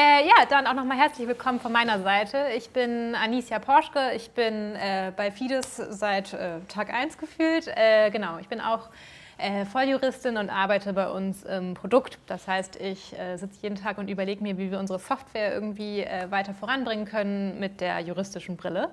[0.00, 2.50] Äh, ja, dann auch nochmal herzlich willkommen von meiner Seite.
[2.56, 7.66] Ich bin Anicia Porschke, ich bin äh, bei Fides seit äh, Tag 1 gefühlt.
[7.66, 8.90] Äh, genau, ich bin auch
[9.38, 12.18] äh, Volljuristin und arbeite bei uns im Produkt.
[12.26, 16.00] Das heißt, ich äh, sitze jeden Tag und überlege mir, wie wir unsere Software irgendwie
[16.00, 18.90] äh, weiter voranbringen können mit der juristischen Brille.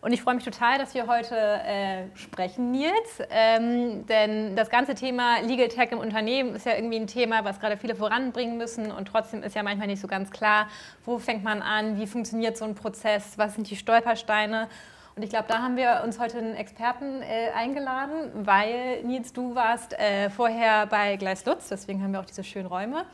[0.00, 3.22] Und ich freue mich total, dass wir heute äh, sprechen, Nils.
[3.30, 7.58] Ähm, denn das ganze Thema Legal Tech im Unternehmen ist ja irgendwie ein Thema, was
[7.58, 8.92] gerade viele voranbringen müssen.
[8.92, 10.68] Und trotzdem ist ja manchmal nicht so ganz klar,
[11.04, 14.68] wo fängt man an, wie funktioniert so ein Prozess, was sind die Stolpersteine.
[15.18, 19.56] Und ich glaube, da haben wir uns heute einen Experten äh, eingeladen, weil Nils, du
[19.56, 23.04] warst äh, vorher bei Gleis Lutz, deswegen haben wir auch diese schönen Räume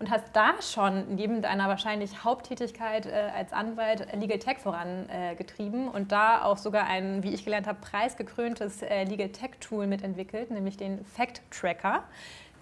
[0.00, 6.10] und hast da schon neben deiner wahrscheinlich Haupttätigkeit äh, als Anwalt Legal Tech vorangetrieben und
[6.10, 10.76] da auch sogar ein, wie ich gelernt habe, preisgekröntes äh, Legal Tech Tool mitentwickelt, nämlich
[10.76, 12.02] den Fact Tracker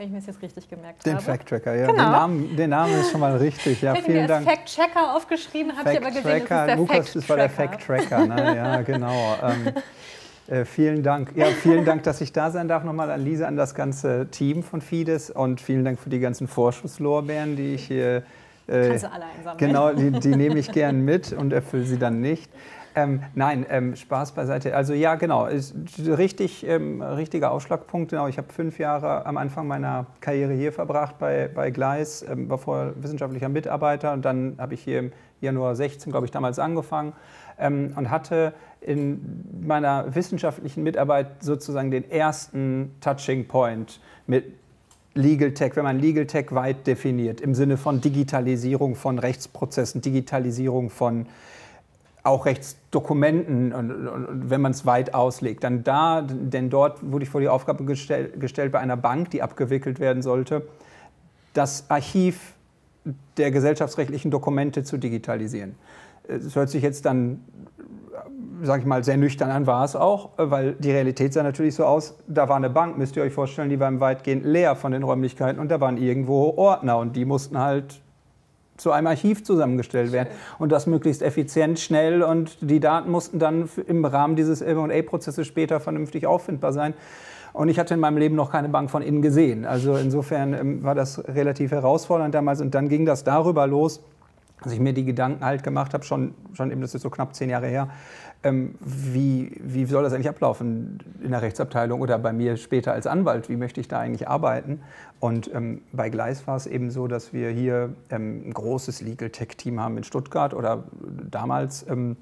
[0.01, 1.23] wenn ich mir das jetzt richtig gemerkt den habe.
[1.23, 1.87] Den Fact-Tracker, ja.
[1.87, 2.03] Genau.
[2.03, 3.83] Den, Namen, den Namen ist schon mal richtig.
[3.83, 4.49] Ja, ich vielen Dank.
[4.49, 8.57] Fact-Checker aufgeschrieben, habe ich aber gesehen, das ist der Lukas, das war der Fact-Tracker, ne?
[8.57, 9.37] ja, genau.
[9.43, 9.75] Ähm,
[10.49, 11.33] äh, vielen Dank.
[11.37, 12.83] Ja, vielen Dank, dass ich da sein darf.
[12.83, 16.49] Nochmal an Lisa, an das ganze Team von Fides und vielen Dank für die ganzen
[16.49, 18.23] Vorschusslorbeeren, die ich hier.
[18.69, 19.59] Äh, Kannst du alle einsammeln.
[19.59, 22.51] Genau, die, die nehme ich gern mit und erfülle sie dann nicht.
[22.97, 24.75] Ähm, nein, ähm, Spaß beiseite.
[24.75, 25.75] Also ja, genau, ist
[26.07, 28.11] richtig, ähm, richtiger Ausschlagpunkt.
[28.11, 32.49] Genau, ich habe fünf Jahre am Anfang meiner Karriere hier verbracht bei, bei Gleis, ähm,
[32.49, 36.59] war vorher wissenschaftlicher Mitarbeiter und dann habe ich hier im Januar 16, glaube ich, damals
[36.59, 37.13] angefangen
[37.59, 44.45] ähm, und hatte in meiner wissenschaftlichen Mitarbeit sozusagen den ersten Touching Point mit
[45.15, 50.89] Legal Tech, wenn man Legal Tech weit definiert, im Sinne von Digitalisierung von Rechtsprozessen, Digitalisierung
[50.89, 51.27] von
[52.23, 55.65] auch Rechtsdokumenten, und, und, wenn man es weit auslegt.
[55.65, 59.43] Dann da, denn dort wurde ich vor die Aufgabe gestell, gestellt, bei einer Bank, die
[59.43, 60.67] abgewickelt werden sollte,
[61.55, 62.55] das Archiv
[63.37, 65.75] der gesellschaftsrechtlichen Dokumente zu digitalisieren.
[66.29, 67.43] Es hört sich jetzt dann,
[68.63, 71.85] sage ich mal, sehr nüchtern an, war es auch, weil die Realität sah natürlich so
[71.85, 75.03] aus, da war eine Bank, müsst ihr euch vorstellen, die war weitgehend leer von den
[75.03, 78.01] Räumlichkeiten und da waren irgendwo Ordner und die mussten halt
[78.81, 80.29] zu einem Archiv zusammengestellt werden.
[80.59, 85.81] Und das möglichst effizient, schnell und die Daten mussten dann im Rahmen dieses M&A-Prozesses später
[85.81, 86.95] vernünftig auffindbar sein.
[87.53, 89.65] Und ich hatte in meinem Leben noch keine Bank von innen gesehen.
[89.65, 92.61] Also insofern ähm, war das relativ herausfordernd damals.
[92.61, 94.01] Und dann ging das darüber los,
[94.63, 97.35] dass ich mir die Gedanken halt gemacht habe, schon, schon eben, das ist so knapp
[97.35, 97.89] zehn Jahre her,
[98.43, 103.07] ähm, wie, wie soll das eigentlich ablaufen in der Rechtsabteilung oder bei mir später als
[103.07, 103.49] Anwalt?
[103.49, 104.81] Wie möchte ich da eigentlich arbeiten?
[105.19, 109.31] Und ähm, bei Gleis war es eben so, dass wir hier ähm, ein großes Legal
[109.31, 110.85] Tech Team haben in Stuttgart oder
[111.31, 112.17] damals ähm,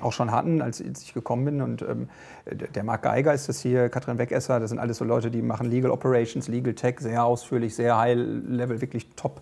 [0.00, 1.62] auch schon hatten, als ich gekommen bin.
[1.62, 2.08] Und ähm,
[2.46, 5.70] der Marc Geiger ist das hier, Katrin Wegesser, das sind alles so Leute, die machen
[5.70, 9.40] Legal Operations, Legal Tech, sehr ausführlich, sehr high level, wirklich top.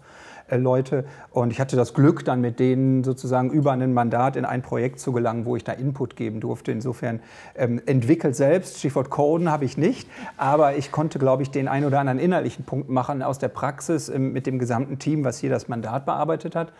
[0.60, 1.04] Leute.
[1.30, 5.00] Und ich hatte das Glück, dann mit denen sozusagen über ein Mandat in ein Projekt
[5.00, 6.72] zu gelangen, wo ich da Input geben durfte.
[6.72, 7.20] Insofern
[7.54, 11.84] ähm, entwickelt selbst, Stichwort Coden habe ich nicht, aber ich konnte, glaube ich, den ein
[11.84, 15.50] oder anderen inhaltlichen Punkt machen aus der Praxis ähm, mit dem gesamten Team, was hier
[15.50, 16.72] das Mandat bearbeitet hat.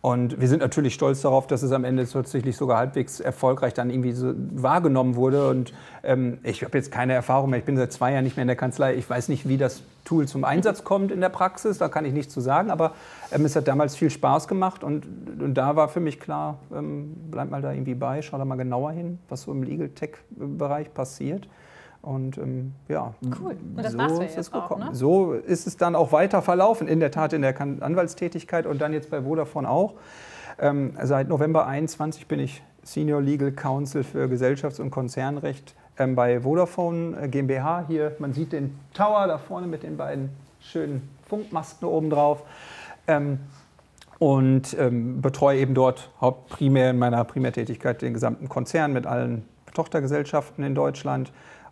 [0.00, 3.90] Und wir sind natürlich stolz darauf, dass es am Ende tatsächlich sogar halbwegs erfolgreich dann
[3.90, 5.48] irgendwie so wahrgenommen wurde.
[5.48, 5.72] Und
[6.04, 7.58] ähm, ich habe jetzt keine Erfahrung mehr.
[7.58, 8.94] Ich bin seit zwei Jahren nicht mehr in der Kanzlei.
[8.94, 11.78] Ich weiß nicht, wie das Tool zum Einsatz kommt in der Praxis.
[11.78, 12.70] Da kann ich nichts zu sagen.
[12.70, 12.92] Aber
[13.32, 14.84] ähm, es hat damals viel Spaß gemacht.
[14.84, 15.04] Und,
[15.40, 18.54] und da war für mich klar, ähm, bleib mal da irgendwie bei, schau da mal
[18.54, 21.48] genauer hin, was so im Legal Tech-Bereich passiert.
[22.08, 23.54] Und ähm, ja, cool.
[23.76, 24.82] Und das so du ist es gekommen.
[24.82, 24.94] Auch, ne?
[24.94, 28.94] So ist es dann auch weiter verlaufen, in der Tat in der Anwaltstätigkeit und dann
[28.94, 29.92] jetzt bei Vodafone auch.
[30.58, 36.40] Ähm, seit November 21 bin ich Senior Legal Counsel für Gesellschafts- und Konzernrecht ähm, bei
[36.40, 37.84] Vodafone äh, GmbH.
[37.88, 40.30] Hier, man sieht den Tower da vorne mit den beiden
[40.60, 42.42] schönen Funkmasten oben drauf.
[43.06, 43.40] Ähm,
[44.18, 49.44] und ähm, betreue eben dort hauptprimär in meiner Primärtätigkeit den gesamten Konzern mit allen
[49.74, 51.30] Tochtergesellschaften in Deutschland.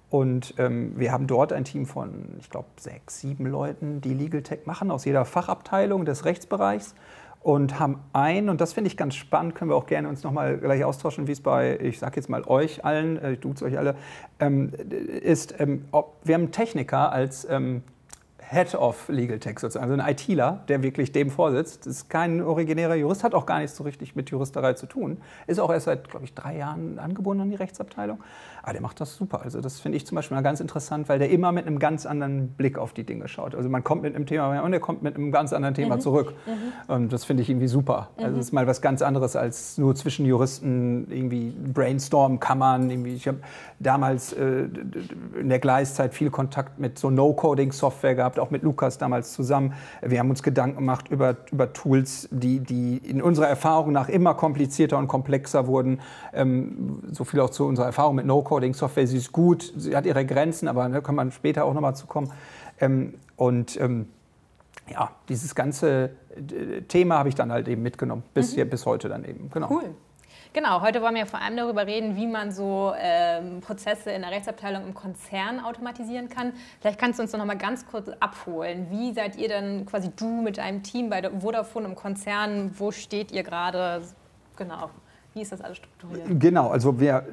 [0.09, 4.43] Und ähm, wir haben dort ein Team von, ich glaube, sechs, sieben Leuten, die Legal
[4.43, 6.95] Tech machen, aus jeder Fachabteilung des Rechtsbereichs.
[7.43, 10.59] Und haben ein, und das finde ich ganz spannend, können wir auch gerne uns nochmal
[10.59, 13.79] gleich austauschen, wie es bei, ich sage jetzt mal euch allen, äh, ich duze euch
[13.79, 13.95] alle,
[14.41, 14.73] ähm,
[15.23, 17.83] ist, ähm, ob, wir haben einen Techniker als ähm,
[18.49, 21.87] Head of Legal Tech sozusagen, also ein ITler, der wirklich dem vorsitzt.
[21.87, 25.19] Ist kein originärer Jurist, hat auch gar nichts so richtig mit Juristerei zu tun.
[25.49, 28.21] Ist auch erst seit, glaube ich, drei Jahren angebunden an die Rechtsabteilung.
[28.67, 29.43] Aber der macht das super.
[29.45, 32.05] Also das finde ich zum Beispiel mal ganz interessant, weil der immer mit einem ganz
[32.05, 33.55] anderen Blick auf die Dinge schaut.
[33.55, 36.01] Also man kommt mit einem Thema und er kommt mit einem ganz anderen Thema mhm.
[36.01, 36.35] zurück.
[36.47, 36.93] Mhm.
[36.93, 38.09] Und das finde ich irgendwie super.
[38.17, 38.39] Also mhm.
[38.41, 42.91] es ist mal was ganz anderes als nur zwischen Juristen irgendwie brainstormen, Kammern.
[42.91, 43.15] Irgendwie.
[43.15, 43.39] Ich habe
[43.79, 44.65] damals äh,
[45.41, 49.75] in der Gleiszeit viel Kontakt mit so No-Coding-Software gehabt, auch mit Lukas damals zusammen.
[50.03, 54.35] Wir haben uns Gedanken gemacht über, über Tools, die, die in unserer Erfahrung nach immer
[54.35, 56.01] komplizierter und komplexer wurden.
[56.33, 59.07] Ähm, so viel auch zu unserer Erfahrung mit No-Coding-Software.
[59.07, 62.07] Sie ist gut, sie hat ihre Grenzen, aber da kann man später auch nochmal zu
[62.07, 62.33] kommen.
[62.81, 64.09] Ähm, und ähm,
[64.91, 68.55] ja, dieses ganze äh, Thema habe ich dann halt eben mitgenommen, bis, mhm.
[68.57, 69.51] hier, bis heute dann eben.
[69.51, 69.71] Genau.
[69.71, 69.95] Cool.
[70.53, 74.31] Genau, heute wollen wir vor allem darüber reden, wie man so ähm, Prozesse in der
[74.31, 76.55] Rechtsabteilung im Konzern automatisieren kann.
[76.81, 78.87] Vielleicht kannst du uns noch mal ganz kurz abholen.
[78.89, 82.75] Wie seid ihr denn quasi du mit einem Team bei Vodafone im Konzern?
[82.79, 84.03] Wo steht ihr gerade?
[84.57, 84.89] Genau.
[85.37, 86.41] Wie ist das alles strukturiert?
[86.41, 87.25] Genau, also wir,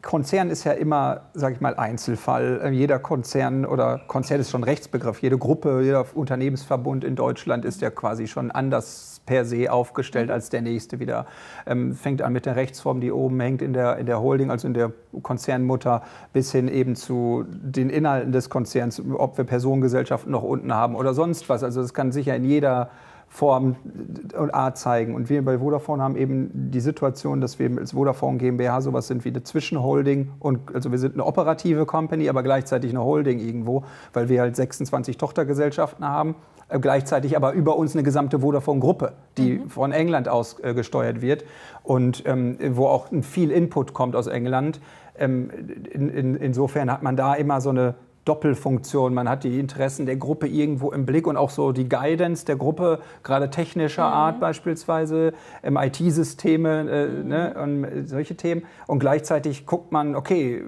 [0.00, 2.62] Konzern ist ja immer, sage ich mal, Einzelfall.
[2.64, 5.20] Äh, jeder Konzern oder Konzern ist schon Rechtsbegriff.
[5.20, 10.48] Jede Gruppe, jeder Unternehmensverbund in Deutschland ist ja quasi schon anders per se aufgestellt als
[10.48, 11.26] der nächste wieder.
[11.66, 14.66] Ähm, fängt an mit der Rechtsform, die oben hängt in der, in der Holding, also
[14.66, 16.02] in der Konzernmutter,
[16.32, 21.12] bis hin eben zu den Inhalten des Konzerns, ob wir Personengesellschaften noch unten haben oder
[21.12, 21.62] sonst was.
[21.62, 22.88] Also das kann sicher in jeder
[23.34, 23.74] Form
[24.38, 25.12] und Art zeigen.
[25.16, 29.24] Und wir bei Vodafone haben eben die Situation, dass wir als Vodafone GmbH sowas sind
[29.24, 30.30] wie eine Zwischenholding.
[30.38, 33.82] Und also wir sind eine operative Company, aber gleichzeitig eine Holding irgendwo,
[34.12, 36.36] weil wir halt 26 Tochtergesellschaften haben.
[36.68, 39.68] Äh, gleichzeitig aber über uns eine gesamte Vodafone-Gruppe, die mhm.
[39.68, 41.44] von England aus äh, gesteuert wird
[41.82, 44.80] und ähm, wo auch viel Input kommt aus England.
[45.18, 45.50] Ähm,
[45.90, 49.12] in, in, insofern hat man da immer so eine Doppelfunktion.
[49.12, 52.56] Man hat die Interessen der Gruppe irgendwo im Blick und auch so die Guidance der
[52.56, 54.14] Gruppe, gerade technischer mhm.
[54.14, 57.28] Art beispielsweise, ähm, IT-Systeme, äh, mhm.
[57.28, 58.62] ne, und äh, solche Themen.
[58.86, 60.62] Und gleichzeitig guckt man, okay,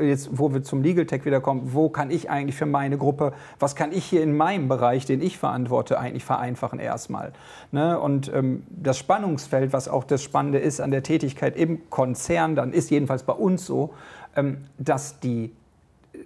[0.00, 3.76] jetzt wo wir zum Legal Tech wiederkommen, wo kann ich eigentlich für meine Gruppe, was
[3.76, 7.32] kann ich hier in meinem Bereich, den ich verantworte, eigentlich vereinfachen erstmal.
[7.70, 7.98] Ne?
[7.98, 12.72] Und ähm, das Spannungsfeld, was auch das Spannende ist an der Tätigkeit im Konzern, dann
[12.72, 13.94] ist jedenfalls bei uns so,
[14.36, 15.52] ähm, dass die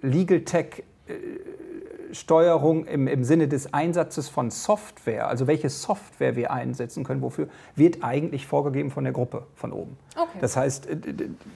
[0.03, 1.13] Legal Tech äh,
[2.13, 7.47] Steuerung im, im Sinne des Einsatzes von Software, also welche Software wir einsetzen können, wofür,
[7.75, 9.97] wird eigentlich vorgegeben von der Gruppe von oben.
[10.15, 10.37] Okay.
[10.39, 10.97] Das heißt, äh,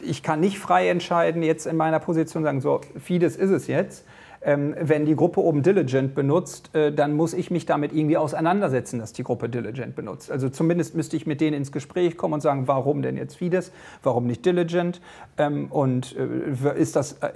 [0.01, 4.03] ich kann nicht frei entscheiden, jetzt in meiner Position sagen, so, Fides ist es jetzt,
[4.47, 8.97] ähm, wenn die Gruppe oben Diligent benutzt, äh, dann muss ich mich damit irgendwie auseinandersetzen,
[8.97, 10.31] dass die Gruppe Diligent benutzt.
[10.31, 13.73] Also zumindest müsste ich mit denen ins Gespräch kommen und sagen, warum denn jetzt Fides,
[14.03, 15.01] warum nicht Diligent
[15.37, 17.31] ähm, und äh, ist das äh,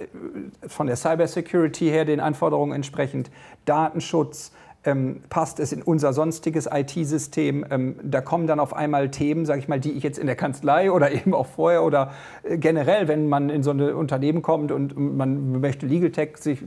[0.66, 3.30] von der Cybersecurity her den Anforderungen entsprechend
[3.66, 4.52] Datenschutz,
[4.84, 7.64] ähm, passt es in unser sonstiges IT-System.
[7.70, 10.36] Ähm, da kommen dann auf einmal Themen, sage ich mal, die ich jetzt in der
[10.36, 12.12] Kanzlei oder eben auch vorher oder
[12.42, 16.62] äh, generell, wenn man in so ein Unternehmen kommt und man möchte Legal Tech sich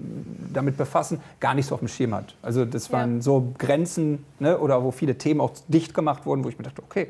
[0.53, 2.35] damit befassen, gar nicht so auf dem Schirm hat.
[2.41, 3.21] Also das waren ja.
[3.21, 6.81] so Grenzen ne, oder wo viele Themen auch dicht gemacht wurden, wo ich mir dachte,
[6.81, 7.09] okay,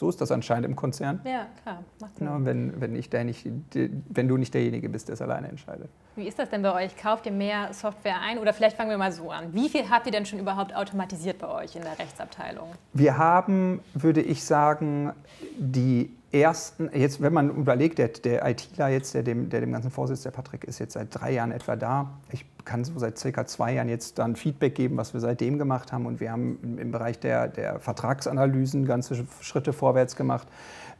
[0.00, 1.20] so ist das anscheinend im Konzern.
[1.24, 1.84] Ja, klar.
[2.00, 2.26] Macht Sinn.
[2.26, 5.90] Ja, wenn, wenn, ich der nicht, wenn du nicht derjenige bist, der es alleine entscheidet.
[6.16, 6.96] Wie ist das denn bei euch?
[6.96, 8.38] Kauft ihr mehr Software ein?
[8.38, 9.52] Oder vielleicht fangen wir mal so an.
[9.52, 12.70] Wie viel habt ihr denn schon überhaupt automatisiert bei euch in der Rechtsabteilung?
[12.94, 15.12] Wir haben, würde ich sagen,
[15.58, 19.90] die ersten, jetzt wenn man überlegt, der, der ITler jetzt, der dem, der dem ganzen
[19.90, 22.10] vorsitzt, der Patrick, ist jetzt seit drei Jahren etwa da.
[22.30, 25.92] Ich kann so seit circa zwei Jahren jetzt dann Feedback geben, was wir seitdem gemacht
[25.92, 26.06] haben.
[26.06, 30.46] Und wir haben im Bereich der, der Vertragsanalysen ganze Schritte vorwärts gemacht.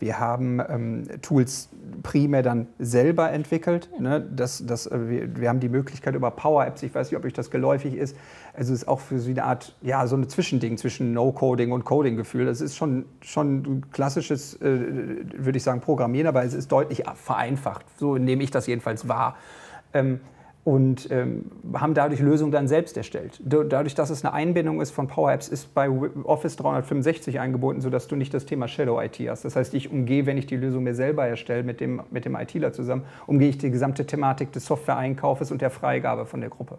[0.00, 1.68] Wir haben ähm, Tools
[2.02, 3.90] primär dann selber entwickelt.
[4.00, 4.26] Ne?
[4.34, 7.24] Das, das, äh, wir, wir, haben die Möglichkeit über Power Apps, ich weiß nicht, ob
[7.24, 8.16] euch das geläufig ist,
[8.54, 11.84] also es ist auch für so eine Art, ja, so ein Zwischending zwischen No-Coding und
[11.84, 12.46] Coding-Gefühl.
[12.46, 14.80] Das ist schon, schon ein klassisches, äh,
[15.34, 17.84] würde ich sagen, Programmieren, aber es ist deutlich vereinfacht.
[17.98, 19.36] So nehme ich das jedenfalls wahr.
[19.92, 20.20] Ähm,
[20.70, 23.40] und ähm, haben dadurch Lösungen dann selbst erstellt.
[23.44, 25.90] Dadurch, dass es eine Einbindung ist von Power Apps, ist bei
[26.22, 29.44] Office 365 eingebunden, sodass du nicht das Thema Shadow IT hast.
[29.44, 32.36] Das heißt, ich umgehe, wenn ich die Lösung mir selber erstelle mit dem, mit dem
[32.36, 36.78] ITler zusammen, umgehe ich die gesamte Thematik des Software-Einkaufes und der Freigabe von der Gruppe.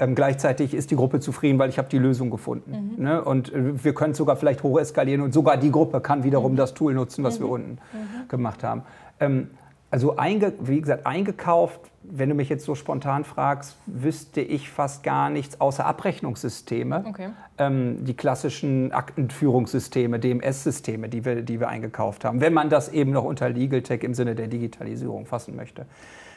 [0.00, 2.96] Ähm, gleichzeitig ist die Gruppe zufrieden, weil ich habe die Lösung gefunden.
[2.96, 3.04] Mhm.
[3.04, 3.22] Ne?
[3.22, 6.56] Und äh, wir können sogar vielleicht hoch eskalieren und sogar die Gruppe kann wiederum mhm.
[6.56, 7.44] das Tool nutzen, was mhm.
[7.44, 8.28] wir unten mhm.
[8.28, 8.82] gemacht haben.
[9.20, 9.50] Ähm,
[9.94, 15.30] also wie gesagt, eingekauft, wenn du mich jetzt so spontan fragst, wüsste ich fast gar
[15.30, 17.04] nichts außer Abrechnungssysteme.
[17.06, 17.28] Okay.
[17.58, 23.12] Ähm, die klassischen Aktenführungssysteme, DMS-Systeme, die wir, die wir eingekauft haben, wenn man das eben
[23.12, 25.86] noch unter Legal Tech im Sinne der Digitalisierung fassen möchte.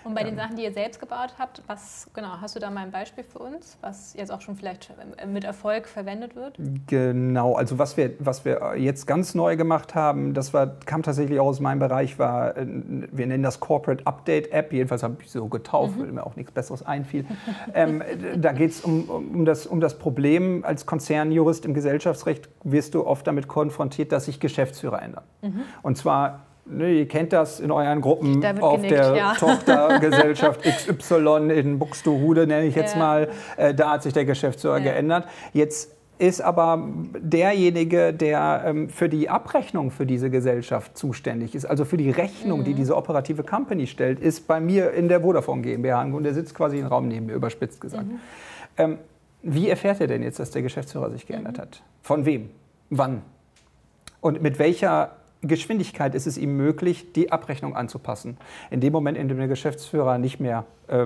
[0.04, 2.82] Und bei den Sachen, die ihr selbst gebaut habt, was genau, hast du da mal
[2.82, 4.94] ein Beispiel für uns, was jetzt auch schon vielleicht
[5.28, 6.58] mit Erfolg verwendet wird?
[6.88, 11.40] Genau, also was wir, was wir jetzt ganz neu gemacht haben, das war, kam tatsächlich
[11.40, 15.32] auch aus meinem Bereich, war, äh, wir nennen das Corporate Update App, jedenfalls habe ich
[15.32, 16.02] so getauft, mhm.
[16.02, 17.26] weil mir auch nichts Besseres einfiel.
[17.74, 18.02] ähm,
[18.38, 23.06] da geht es um, um, das, um das Problem, als Konzernjurist im Gesellschaftsrecht wirst du
[23.06, 25.24] oft damit konfrontiert, dass sich Geschäftsführer ändern.
[25.42, 25.62] Mhm.
[25.84, 29.34] Und zwar Ne, ihr kennt das in euren Gruppen auf genickt, der ja.
[29.40, 33.00] Tochtergesellschaft XY in Buxtehude, nenne ich jetzt ja.
[33.00, 33.30] mal.
[33.56, 34.92] Äh, da hat sich der Geschäftsführer ja.
[34.92, 35.28] geändert.
[35.54, 36.88] Jetzt ist aber
[37.20, 42.62] derjenige, der ähm, für die Abrechnung für diese Gesellschaft zuständig ist, also für die Rechnung,
[42.62, 42.64] mhm.
[42.66, 46.56] die diese operative Company stellt, ist bei mir in der Vodafone GmbH und der sitzt
[46.56, 48.08] quasi im Raum neben mir, überspitzt gesagt.
[48.08, 48.20] Mhm.
[48.78, 48.98] Ähm,
[49.44, 51.62] wie erfährt er denn jetzt, dass der Geschäftsführer sich geändert mhm.
[51.62, 51.84] hat?
[52.02, 52.50] Von wem?
[52.90, 53.22] Wann?
[54.20, 58.38] Und mit welcher Geschwindigkeit ist es ihm möglich, die Abrechnung anzupassen.
[58.72, 61.06] In dem Moment, in dem der Geschäftsführer nicht mehr äh,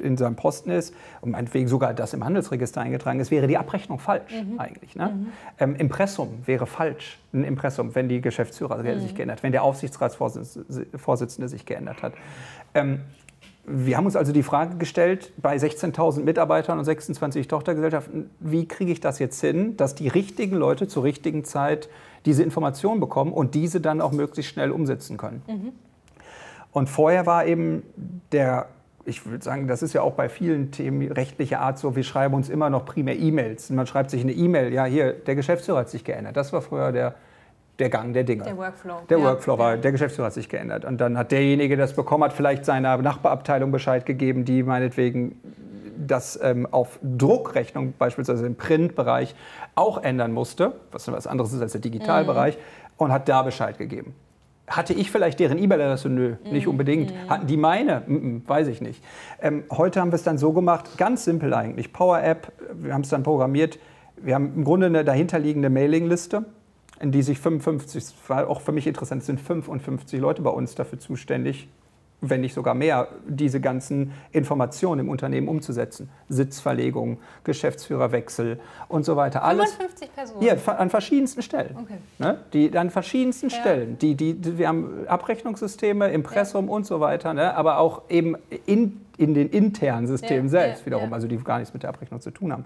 [0.00, 3.98] in seinem Posten ist und meinetwegen sogar das im Handelsregister eingetragen ist, wäre die Abrechnung
[3.98, 4.60] falsch mhm.
[4.60, 4.94] eigentlich.
[4.94, 5.08] Ne?
[5.08, 5.26] Mhm.
[5.58, 9.00] Ähm, Impressum wäre falsch, ein Impressum, wenn die Geschäftsführer mhm.
[9.00, 12.14] sich geändert, wenn der Aufsichtsratsvorsitzende sich geändert hat.
[12.74, 13.00] Ähm,
[13.64, 18.90] wir haben uns also die Frage gestellt, bei 16.000 Mitarbeitern und 26 Tochtergesellschaften, wie kriege
[18.90, 21.88] ich das jetzt hin, dass die richtigen Leute zur richtigen Zeit
[22.24, 25.42] diese Informationen bekommen und diese dann auch möglichst schnell umsetzen können.
[25.46, 25.72] Mhm.
[26.72, 27.82] Und vorher war eben
[28.32, 28.66] der,
[29.04, 32.34] ich würde sagen, das ist ja auch bei vielen Themen rechtlicher Art so, wir schreiben
[32.34, 33.70] uns immer noch primär E-Mails.
[33.70, 36.36] Man schreibt sich eine E-Mail, ja hier, der Geschäftsführer hat sich geändert.
[36.36, 37.14] Das war früher der,
[37.78, 38.44] der Gang der Dinge.
[38.44, 39.02] Der Workflow.
[39.10, 39.24] Der ja.
[39.24, 40.84] Workflow war, der Geschäftsführer hat sich geändert.
[40.84, 45.38] Und dann hat derjenige, der das bekommen hat, vielleicht seiner Nachbarabteilung Bescheid gegeben, die meinetwegen
[45.96, 49.34] das ähm, auf Druckrechnung, beispielsweise im Printbereich,
[49.74, 52.92] auch ändern musste, was was anderes ist als der Digitalbereich, mhm.
[52.98, 54.14] und hat da Bescheid gegeben.
[54.68, 56.08] Hatte ich vielleicht deren E-Mail-Adresse?
[56.08, 56.52] Nö, mhm.
[56.52, 57.10] nicht unbedingt.
[57.10, 57.30] Mhm.
[57.30, 58.02] Hatten die meine?
[58.06, 59.02] Mhm, weiß ich nicht.
[59.40, 61.92] Ähm, heute haben wir es dann so gemacht, ganz simpel eigentlich.
[61.92, 63.78] Power App, wir haben es dann programmiert.
[64.16, 66.44] Wir haben im Grunde eine dahinterliegende Mailingliste,
[67.00, 70.50] in die sich 55, das war auch für mich interessant, es sind 55 Leute bei
[70.50, 71.68] uns dafür zuständig,
[72.22, 76.08] wenn nicht sogar mehr, diese ganzen Informationen im Unternehmen umzusetzen.
[76.28, 79.42] Sitzverlegung, Geschäftsführerwechsel und so weiter.
[79.42, 80.42] Alles 55 Personen?
[80.42, 81.76] Ja, an verschiedensten Stellen.
[81.82, 81.98] Okay.
[82.18, 82.38] Ne?
[82.52, 83.60] Die, an verschiedensten ja.
[83.60, 83.98] Stellen.
[83.98, 86.72] Die, die, die, wir haben Abrechnungssysteme, Impressum ja.
[86.72, 87.54] und so weiter, ne?
[87.56, 88.36] aber auch eben
[88.66, 90.50] in, in den internen Systemen ja.
[90.50, 92.64] selbst wiederum, also die gar nichts mit der Abrechnung zu tun haben.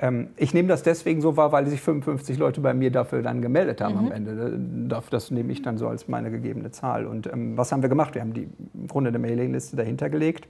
[0.00, 3.42] Ähm, ich nehme das deswegen so wahr, weil sich 55 Leute bei mir dafür dann
[3.42, 4.06] gemeldet haben mhm.
[4.06, 4.58] am Ende.
[4.88, 7.06] Das, das, nehme ich dann so als meine gegebene Zahl.
[7.06, 8.14] Und ähm, was haben wir gemacht?
[8.14, 10.46] Wir haben die, im Grunde eine Mailingliste dahinter gelegt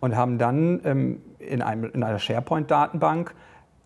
[0.00, 3.34] und haben dann ähm, in, einem, in einer SharePoint-Datenbank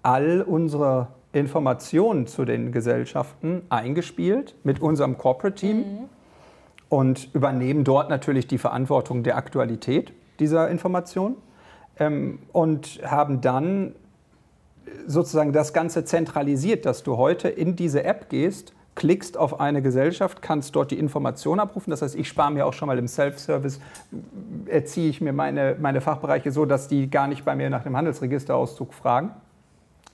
[0.03, 5.85] all unsere Informationen zu den Gesellschaften eingespielt mit unserem Corporate-Team mhm.
[6.89, 11.37] und übernehmen dort natürlich die Verantwortung der Aktualität dieser Information
[11.99, 13.95] ähm, und haben dann
[15.07, 20.43] sozusagen das Ganze zentralisiert, dass du heute in diese App gehst, klickst auf eine Gesellschaft,
[20.43, 21.91] kannst dort die Information abrufen.
[21.91, 23.81] Das heißt, ich spare mir auch schon mal im Self-Service,
[24.67, 27.97] erziehe ich mir meine, meine Fachbereiche so, dass die gar nicht bei mir nach dem
[27.97, 29.31] Handelsregisterauszug fragen,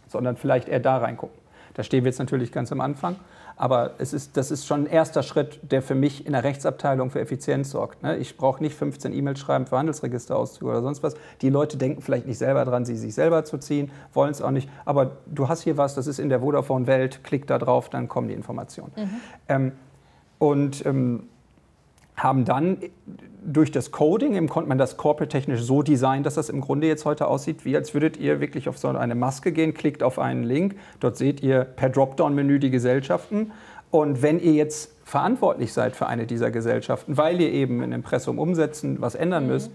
[0.07, 1.39] sondern vielleicht eher da reingucken.
[1.73, 3.17] Da stehen wir jetzt natürlich ganz am Anfang.
[3.57, 7.11] Aber es ist, das ist schon ein erster Schritt, der für mich in der Rechtsabteilung
[7.11, 8.03] für Effizienz sorgt.
[8.03, 8.17] Ne?
[8.17, 11.15] Ich brauche nicht 15 E-Mails schreiben für Handelsregisterauszüge oder sonst was.
[11.41, 14.51] Die Leute denken vielleicht nicht selber dran, sie sich selber zu ziehen, wollen es auch
[14.51, 14.69] nicht.
[14.85, 18.29] Aber du hast hier was, das ist in der Vodafone-Welt, klick da drauf, dann kommen
[18.29, 18.93] die Informationen.
[18.97, 19.11] Mhm.
[19.49, 19.73] Ähm,
[20.39, 21.29] und ähm,
[22.17, 22.79] haben dann
[23.47, 27.27] durch das Coding konnte man das corporate-technisch so designen, dass das im Grunde jetzt heute
[27.27, 30.77] aussieht, wie als würdet ihr wirklich auf so eine Maske gehen, klickt auf einen Link,
[31.01, 33.53] dort seht ihr per Dropdown-Menü die Gesellschaften
[33.91, 38.39] und wenn ihr jetzt verantwortlich seid für eine dieser Gesellschaften, weil ihr eben ein Impressum
[38.39, 39.51] umsetzen, was ändern mhm.
[39.51, 39.71] müsst,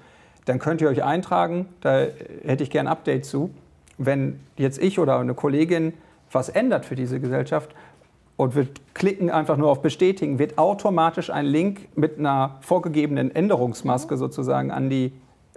[0.45, 2.07] dann könnt ihr euch eintragen, da
[2.43, 3.51] hätte ich gern ein Update zu.
[3.97, 5.93] Wenn jetzt ich oder eine Kollegin
[6.31, 7.71] was ändert für diese Gesellschaft,
[8.39, 14.15] und wir klicken einfach nur auf Bestätigen, wird automatisch ein Link mit einer vorgegebenen Änderungsmaske
[14.15, 15.11] sozusagen an die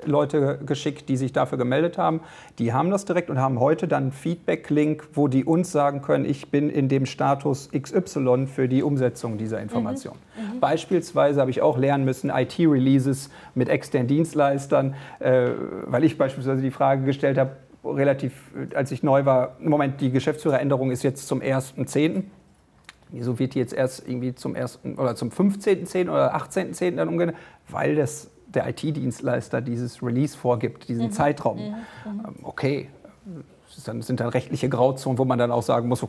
[0.05, 2.23] Leute geschickt, die sich dafür gemeldet haben.
[2.59, 6.25] Die haben das direkt und haben heute dann einen Feedback-Link, wo die uns sagen können,
[6.25, 10.17] ich bin in dem Status XY für die Umsetzung dieser Information.
[10.37, 10.57] Mhm.
[10.57, 10.61] Mhm.
[10.61, 15.51] Beispielsweise habe ich auch lernen müssen, IT-Releases mit externen Dienstleistern, äh,
[15.87, 17.53] weil ich beispielsweise die Frage gestellt habe,
[17.85, 18.33] relativ,
[18.75, 22.25] als ich neu war, im Moment, die Geschäftsführeränderung ist jetzt zum 1.10.
[23.13, 26.11] Wieso wird die jetzt erst irgendwie zum ersten oder zum 15.10.
[26.11, 26.97] oder 18.10.
[26.97, 27.37] dann umgeändert?
[27.69, 31.13] Weil das der IT-Dienstleister dieses Release vorgibt, diesen mhm.
[31.13, 31.59] Zeitraum.
[31.59, 31.75] Mhm.
[32.07, 32.89] Ähm, okay,
[33.75, 36.07] das sind dann rechtliche Grauzonen, wo man dann auch sagen muss,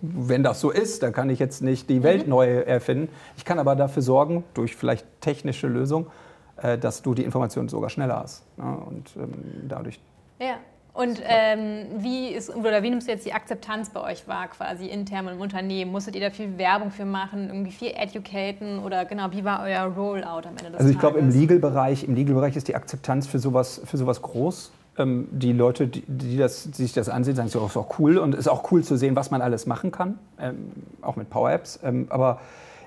[0.00, 2.30] wenn das so ist, dann kann ich jetzt nicht die Welt mhm.
[2.30, 3.08] neu erfinden.
[3.36, 6.08] Ich kann aber dafür sorgen, durch vielleicht technische Lösung,
[6.56, 8.44] äh, dass du die Informationen sogar schneller hast.
[8.58, 8.76] Ne?
[8.86, 9.32] Und ähm,
[9.68, 10.00] dadurch.
[10.38, 10.56] Ja.
[10.94, 14.86] Und ähm, wie, ist, oder wie nimmst du jetzt die Akzeptanz bei euch wahr, quasi
[14.86, 15.90] intern im Unternehmen?
[15.90, 19.84] Musstet ihr da viel Werbung für machen, irgendwie viel educaten oder genau, wie war euer
[19.84, 23.80] Rollout am Ende des Also ich glaube, im Legal-Bereich Legal ist die Akzeptanz für sowas,
[23.84, 24.70] für sowas groß.
[24.98, 28.18] Ähm, die Leute, die, die, das, die, sich das ansehen, sagen, so, ist auch cool
[28.18, 31.30] und es ist auch cool zu sehen, was man alles machen kann, ähm, auch mit
[31.30, 31.80] Power-Apps.
[31.82, 32.40] Ähm, aber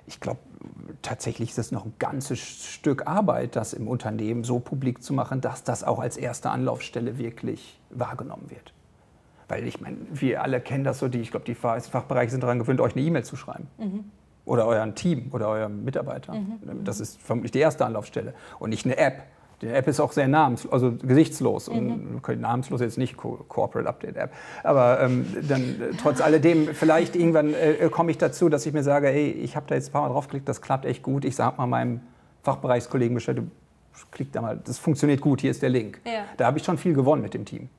[0.05, 0.37] ich glaube,
[1.01, 5.41] tatsächlich ist es noch ein ganzes Stück Arbeit, das im Unternehmen so publik zu machen,
[5.41, 8.73] dass das auch als erste Anlaufstelle wirklich wahrgenommen wird.
[9.47, 12.59] Weil ich meine, wir alle kennen das so, die, ich glaube, die Fachbereiche sind daran
[12.59, 13.67] gewöhnt, euch eine E-Mail zu schreiben.
[13.77, 14.05] Mhm.
[14.45, 16.33] Oder euren Team oder eurem Mitarbeiter.
[16.33, 16.83] Mhm.
[16.83, 19.23] Das ist vermutlich die erste Anlaufstelle und nicht eine App.
[19.61, 22.19] Die App ist auch sehr namens, also gesichtslos mhm.
[22.21, 24.31] und namenslos jetzt nicht Corporate Update App.
[24.63, 28.83] Aber ähm, dann äh, trotz alledem, vielleicht irgendwann äh, komme ich dazu, dass ich mir
[28.83, 31.25] sage, ey, ich habe da jetzt ein paar Mal draufgeklickt, das klappt echt gut.
[31.25, 32.01] Ich sage mal meinem
[32.43, 33.37] Fachbereichskollegen Bescheid,
[34.11, 36.01] klick da mal, das funktioniert gut, hier ist der Link.
[36.05, 36.25] Ja.
[36.37, 37.69] Da habe ich schon viel gewonnen mit dem Team.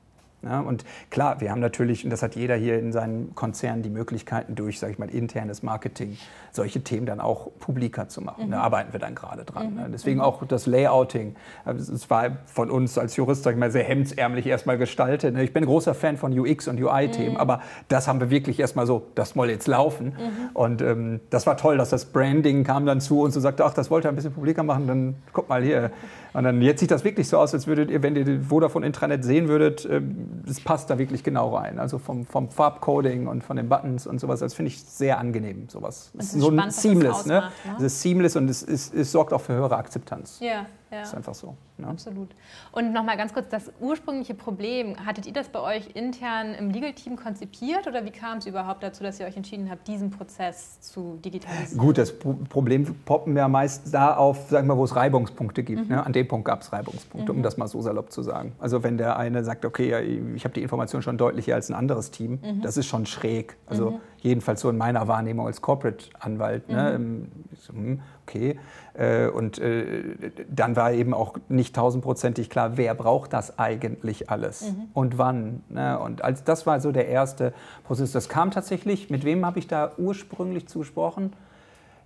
[0.43, 3.89] Ja, und klar, wir haben natürlich, und das hat jeder hier in seinem Konzern, die
[3.89, 6.15] Möglichkeiten durch, sage ich mal, internes Marketing,
[6.51, 8.47] solche Themen dann auch publiker zu machen.
[8.47, 8.51] Mhm.
[8.51, 9.73] Da arbeiten wir dann gerade dran.
[9.73, 9.87] Ne?
[9.87, 9.91] Mhm.
[9.91, 10.25] Deswegen mhm.
[10.25, 11.35] auch das Layouting.
[11.65, 15.33] Also es war von uns als Jurist, sage ich mal, sehr hemdsärmlich erstmal gestaltet.
[15.33, 15.43] Ne?
[15.43, 17.37] Ich bin ein großer Fan von UX und UI-Themen, mhm.
[17.37, 20.07] aber das haben wir wirklich erstmal so, das soll jetzt laufen.
[20.07, 20.49] Mhm.
[20.53, 23.73] Und ähm, das war toll, dass das Branding kam dann zu uns und sagte, ach,
[23.73, 25.91] das wollt ihr ein bisschen publiker machen, dann guck mal hier.
[26.37, 29.23] Und dann jetzt sieht das wirklich so aus, als würdet ihr, wenn ihr Vodafone Intranet
[29.23, 31.79] sehen würdet, es ähm, passt da wirklich genau rein.
[31.79, 35.67] Also vom, vom Farbcoding und von den Buttons und sowas, das finde ich sehr angenehm,
[35.67, 36.11] sowas.
[36.13, 37.49] Das ist so ein Seamless, ne?
[37.65, 37.75] ne?
[37.77, 40.39] Es ist seamless und es, es, es sorgt auch für höhere Akzeptanz.
[40.39, 40.67] Ja.
[40.91, 41.01] Ja.
[41.01, 41.55] Ist einfach so.
[41.77, 41.87] Ne?
[41.87, 42.29] Absolut.
[42.71, 47.17] Und nochmal ganz kurz, das ursprüngliche Problem, hattet ihr das bei euch intern im Legal-Team
[47.17, 51.19] konzipiert oder wie kam es überhaupt dazu, dass ihr euch entschieden habt, diesen Prozess zu
[51.23, 51.77] digitalisieren?
[51.77, 55.83] Gut, das Problem poppen ja meist da auf, sagen wir, wo es Reibungspunkte gibt.
[55.83, 55.95] Mhm.
[55.95, 56.05] Ne?
[56.05, 57.39] An dem Punkt gab es Reibungspunkte, mhm.
[57.39, 58.53] um das mal so salopp zu sagen.
[58.59, 62.11] Also wenn der eine sagt, okay, ich habe die Information schon deutlicher als ein anderes
[62.11, 62.61] Team, mhm.
[62.61, 63.57] das ist schon schräg.
[63.67, 63.99] Also mhm.
[64.19, 66.69] Jedenfalls so in meiner Wahrnehmung als Corporate-Anwalt.
[66.69, 66.99] Ne?
[66.99, 67.31] Mhm.
[67.69, 68.59] Hm, okay.
[68.93, 74.71] Äh, und äh, dann war eben auch nicht tausendprozentig klar, wer braucht das eigentlich alles
[74.71, 74.83] mhm.
[74.93, 75.63] und wann.
[75.69, 75.99] Ne?
[75.99, 78.11] Und als, das war so der erste Prozess.
[78.11, 81.33] Das kam tatsächlich, mit wem habe ich da ursprünglich zugesprochen?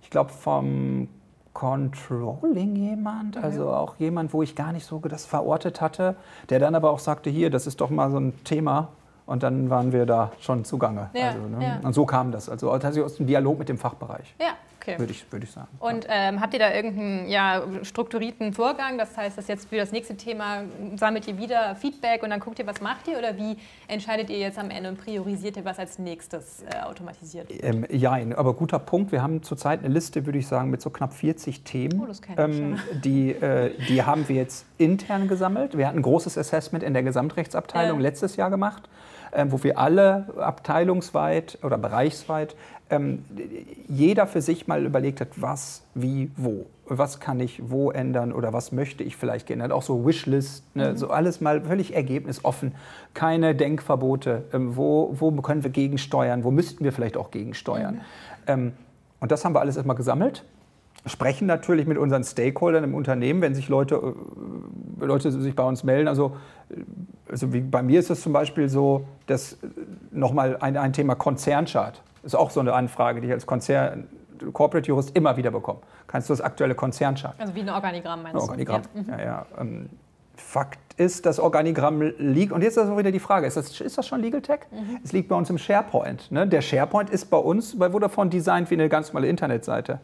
[0.02, 1.08] Ich glaube vom
[1.52, 6.16] Controlling jemand, also auch jemand, wo ich gar nicht so das verortet hatte,
[6.48, 8.88] der dann aber auch sagte, hier, das ist doch mal so ein Thema.
[9.26, 11.10] Und dann waren wir da schon zugange.
[11.14, 11.64] Ja, also, ne?
[11.64, 11.80] ja.
[11.82, 12.48] Und so kam das.
[12.48, 14.34] Also tatsächlich aus dem Dialog mit dem Fachbereich.
[14.40, 14.98] Ja, Okay.
[14.98, 15.68] Würde ich, würd ich sagen.
[15.78, 18.98] Und ähm, habt ihr da irgendeinen ja, strukturierten Vorgang?
[18.98, 20.64] Das heißt, dass jetzt für das nächste Thema
[20.96, 23.16] sammelt ihr wieder Feedback und dann guckt ihr, was macht ihr?
[23.16, 27.48] Oder wie entscheidet ihr jetzt am Ende und priorisiert ihr, was als nächstes äh, automatisiert
[27.48, 27.62] wird?
[27.62, 29.12] Ähm, ja, aber guter Punkt.
[29.12, 32.00] Wir haben zurzeit eine Liste, würde ich sagen, mit so knapp 40 Themen.
[32.02, 35.78] Oh, das ähm, die, äh, die haben wir jetzt intern gesammelt.
[35.78, 38.02] Wir hatten ein großes Assessment in der Gesamtrechtsabteilung ja.
[38.02, 38.88] letztes Jahr gemacht
[39.48, 42.54] wo wir alle abteilungsweit oder bereichsweit
[42.92, 43.24] ähm,
[43.88, 46.66] jeder für sich mal überlegt hat, was, wie, wo.
[46.84, 49.72] Was kann ich wo ändern oder was möchte ich vielleicht geändert?
[49.72, 50.90] Auch so Wishlist, ne?
[50.90, 50.96] mhm.
[50.98, 52.74] so alles mal völlig ergebnisoffen.
[53.14, 54.44] Keine Denkverbote.
[54.52, 56.44] Ähm, wo, wo können wir gegensteuern?
[56.44, 57.94] Wo müssten wir vielleicht auch gegensteuern?
[57.94, 58.00] Mhm.
[58.46, 58.72] Ähm,
[59.20, 60.44] und das haben wir alles erstmal gesammelt
[61.06, 63.96] sprechen natürlich mit unseren Stakeholdern im Unternehmen, wenn sich Leute,
[65.00, 66.08] äh, Leute sich bei uns melden.
[66.08, 66.36] Also,
[66.70, 66.76] äh,
[67.30, 69.58] also wie bei mir ist es zum Beispiel so, dass
[70.10, 72.02] nochmal ein, ein Thema Konzernchart.
[72.22, 74.06] Das ist auch so eine Anfrage, die ich als Konzern,
[74.52, 75.80] Corporate Jurist immer wieder bekomme.
[76.06, 77.34] Kannst du das aktuelle Konzernchart?
[77.38, 78.82] Also wie ein Organigramm meinst ein Organigramm.
[78.94, 79.10] du?
[79.10, 79.24] Ja, ja.
[79.24, 79.88] ja ähm,
[80.34, 83.96] Fakt ist, das Organigramm liegt, und jetzt ist auch wieder die Frage, ist das, ist
[83.96, 84.60] das schon Legal Tech?
[84.70, 84.98] Mhm.
[85.02, 86.30] Es liegt bei uns im SharePoint.
[86.30, 86.46] Ne?
[86.46, 90.00] Der SharePoint ist bei uns bei Vodafone designt wie eine ganz normale Internetseite.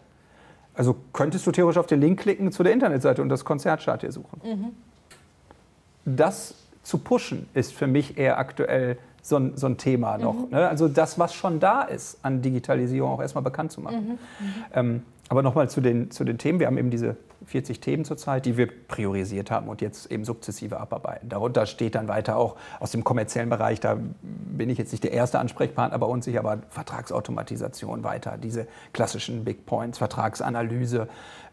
[0.79, 4.13] Also könntest du theoretisch auf den Link klicken zu der Internetseite und das Konzertchart hier
[4.13, 4.41] suchen.
[4.45, 6.17] Mhm.
[6.17, 10.35] Das zu pushen ist für mich eher aktuell so ein, so ein Thema noch.
[10.35, 10.51] Mhm.
[10.53, 10.69] Ne?
[10.69, 14.19] Also das, was schon da ist an Digitalisierung, auch erstmal bekannt zu machen.
[14.41, 14.47] Mhm.
[14.47, 14.55] mhm.
[14.73, 16.61] Ähm, aber nochmal zu den, zu den Themen.
[16.61, 20.79] Wir haben eben diese 40 Themen zurzeit, die wir priorisiert haben und jetzt eben sukzessive
[20.81, 21.29] abarbeiten.
[21.29, 25.13] Darunter steht dann weiter auch aus dem kommerziellen Bereich, da bin ich jetzt nicht der
[25.13, 31.09] erste Ansprechpartner bei uns, ich aber Vertragsautomatisation weiter, diese klassischen Big Points, Vertragsanalyse.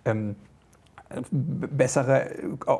[0.06, 0.36] Ähm,
[1.32, 2.32] bessere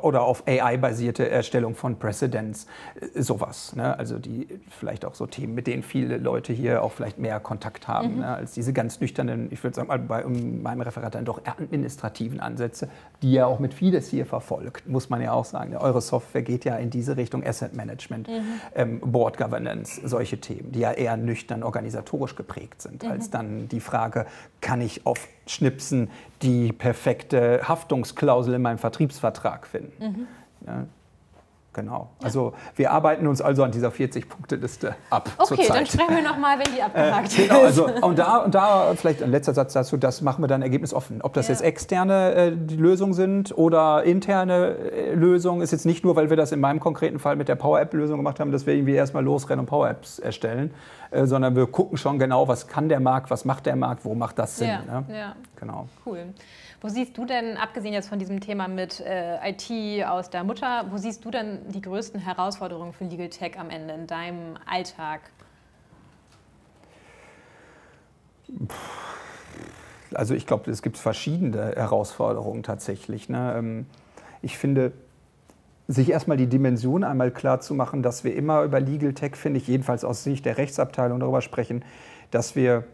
[0.02, 2.66] oder auf AI-basierte Erstellung von Precedents,
[3.14, 3.74] äh, sowas.
[3.76, 3.98] Ne?
[3.98, 7.88] Also die vielleicht auch so Themen, mit denen viele Leute hier auch vielleicht mehr Kontakt
[7.88, 8.20] haben, mhm.
[8.20, 8.28] ne?
[8.28, 12.88] als diese ganz nüchternen, ich würde sagen mal bei meinem Referat dann doch administrativen Ansätze,
[13.22, 15.76] die ja auch mit vieles hier verfolgt, muss man ja auch sagen.
[15.76, 18.60] Eure Software geht ja in diese Richtung Asset Management, mhm.
[18.74, 23.10] ähm, Board Governance, solche Themen, die ja eher nüchtern organisatorisch geprägt sind, mhm.
[23.10, 24.26] als dann die Frage,
[24.60, 26.10] kann ich auf Schnipsen
[26.42, 30.04] die perfekte Haftungsklausel in meinem Vertriebsvertrag finden.
[30.04, 30.26] Mhm.
[30.66, 30.86] Ja,
[31.76, 32.08] Genau.
[32.22, 35.30] Also wir arbeiten uns also an dieser 40-Punkte-Liste ab.
[35.36, 38.94] Okay, dann sprechen wir nochmal, wenn die abgehakt äh, genau, also, und da, und da
[38.96, 41.20] vielleicht ein letzter Satz dazu, das machen wir dann ergebnisoffen.
[41.20, 41.52] Ob das ja.
[41.52, 46.38] jetzt externe äh, Lösungen sind oder interne äh, Lösungen, ist jetzt nicht nur, weil wir
[46.38, 49.60] das in meinem konkreten Fall mit der Power-App-Lösung gemacht haben, dass wir irgendwie erstmal losrennen
[49.60, 50.72] und Power-Apps erstellen,
[51.10, 54.14] äh, sondern wir gucken schon genau, was kann der Markt, was macht der Markt, wo
[54.14, 54.68] macht das Sinn.
[54.68, 55.04] Ja, ne?
[55.14, 55.36] ja.
[55.60, 55.88] Genau.
[56.06, 56.32] Cool.
[56.86, 60.86] Wo siehst du denn, abgesehen jetzt von diesem Thema mit äh, IT aus der Mutter,
[60.88, 65.22] wo siehst du denn die größten Herausforderungen für Legal Tech am Ende in deinem Alltag?
[70.14, 73.28] Also ich glaube, es gibt verschiedene Herausforderungen tatsächlich.
[73.28, 73.54] Ne?
[73.58, 73.86] Ähm,
[74.40, 74.92] ich finde,
[75.88, 79.58] sich erstmal die Dimension einmal klar zu machen, dass wir immer über Legal Tech, finde
[79.58, 81.84] ich, jedenfalls aus Sicht der Rechtsabteilung darüber sprechen,
[82.30, 82.84] dass wir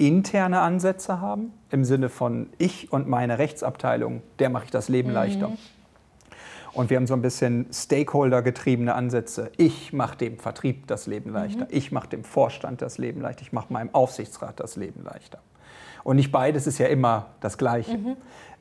[0.00, 5.10] interne Ansätze haben, im Sinne von ich und meine Rechtsabteilung, der mache ich das Leben
[5.10, 5.14] mhm.
[5.14, 5.52] leichter.
[6.72, 9.50] Und wir haben so ein bisschen Stakeholder-getriebene Ansätze.
[9.56, 11.64] Ich mache dem Vertrieb das Leben leichter.
[11.64, 11.70] Mhm.
[11.70, 13.42] Ich mache dem Vorstand das Leben leichter.
[13.42, 15.40] Ich mache meinem Aufsichtsrat das Leben leichter.
[16.04, 17.98] Und nicht beides ist ja immer das Gleiche.
[17.98, 18.16] Mhm.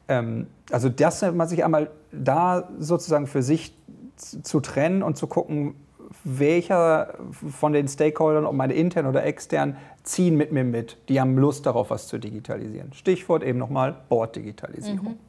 [0.08, 3.75] Ähm, also das man sich einmal da sozusagen für sich
[4.17, 5.75] zu trennen und zu gucken,
[6.24, 7.13] welcher
[7.60, 10.98] von den Stakeholdern, ob meine intern oder extern, ziehen mit mir mit.
[11.08, 12.93] Die haben Lust darauf, was zu digitalisieren.
[12.93, 15.04] Stichwort eben nochmal Borddigitalisierung.
[15.04, 15.19] Mhm.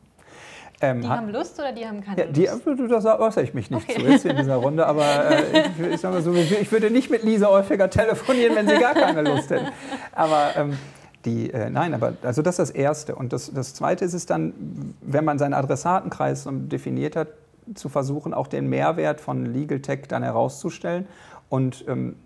[0.83, 2.63] Ähm, die haben Lust oder die haben keine ja, die, Lust?
[2.91, 4.01] Das äußere ich mich nicht okay.
[4.01, 7.49] zu jetzt in dieser Runde, aber äh, ich, ich, so, ich, würde nicht mit Lisa
[7.49, 9.73] häufiger telefonieren, wenn sie gar keine Lust hätte.
[10.13, 10.79] Aber ähm,
[11.27, 13.15] die, äh, nein, aber also das ist das Erste.
[13.15, 17.29] Und das, das Zweite ist es dann, wenn man seinen Adressatenkreis definiert hat,
[17.75, 21.07] zu versuchen, auch den Mehrwert von Legal Tech dann herauszustellen.
[21.49, 22.17] Und ähm,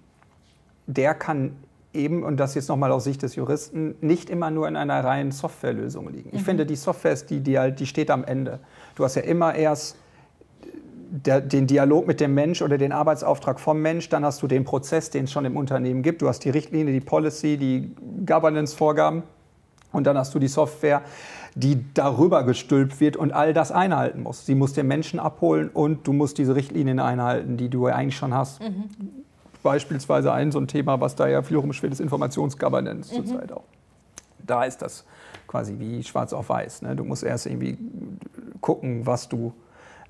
[0.86, 1.56] der kann
[1.92, 5.32] eben, und das jetzt nochmal aus Sicht des Juristen, nicht immer nur in einer reinen
[5.32, 6.30] Softwarelösung liegen.
[6.32, 6.44] Ich mhm.
[6.44, 8.60] finde, die Software ist die, die, halt, die steht am Ende.
[8.96, 9.96] Du hast ja immer erst
[11.14, 14.64] der, den Dialog mit dem Mensch oder den Arbeitsauftrag vom Mensch, dann hast du den
[14.64, 16.22] Prozess, den es schon im Unternehmen gibt.
[16.22, 17.94] Du hast die Richtlinie, die Policy, die
[18.26, 19.22] Governance-Vorgaben
[19.92, 21.02] und dann hast du die Software
[21.54, 24.44] die darüber gestülpt wird und all das einhalten muss.
[24.44, 28.34] Sie muss den Menschen abholen und du musst diese Richtlinien einhalten, die du eigentlich schon
[28.34, 28.60] hast.
[28.60, 28.84] Mhm.
[29.62, 33.26] Beispielsweise ein so ein Thema, was da ja viel rumschwirrt, ist Informationsgovernance mhm.
[33.26, 33.64] zurzeit auch.
[34.44, 35.04] Da ist das
[35.46, 36.82] quasi wie schwarz auf weiß.
[36.82, 36.96] Ne?
[36.96, 37.78] Du musst erst irgendwie
[38.60, 39.54] gucken, was du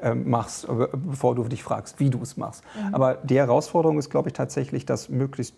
[0.00, 2.64] ähm, machst, bevor du dich fragst, wie du es machst.
[2.74, 2.94] Mhm.
[2.94, 5.54] Aber die Herausforderung ist, glaube ich, tatsächlich, dass möglichst,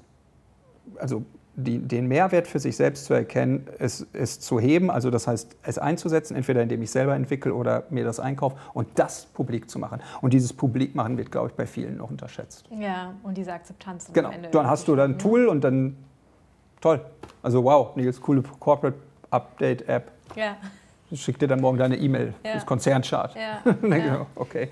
[0.99, 1.25] also
[1.57, 5.57] die, den Mehrwert für sich selbst zu erkennen, es, es zu heben, also das heißt,
[5.63, 9.79] es einzusetzen, entweder indem ich selber entwickle oder mir das einkaufe und das publik zu
[9.79, 10.01] machen.
[10.21, 12.67] Und dieses Publik machen wird, glaube ich, bei vielen noch unterschätzt.
[12.71, 14.11] Ja, und diese Akzeptanz.
[14.13, 15.97] Genau, dann hast du dann ein Tool und dann,
[16.81, 17.01] toll.
[17.43, 18.99] Also wow, Nils, coole Corporate
[19.31, 20.13] Update App.
[20.35, 20.57] Ja.
[21.11, 22.55] Ich schicke dir dann morgen deine E-Mail, ja.
[22.55, 23.35] das Konzernchart.
[23.35, 23.89] Ja.
[23.97, 24.27] ja.
[24.35, 24.69] okay.